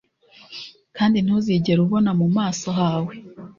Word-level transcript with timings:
kandi 0.97 1.17
ntuzigere 1.23 1.79
ubona 1.85 2.11
mu 2.19 2.27
maso 2.37 2.67
hawe 2.79 3.13